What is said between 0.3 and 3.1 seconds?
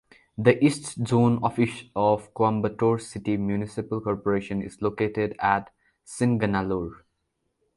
The East Zone Office of Coimbatore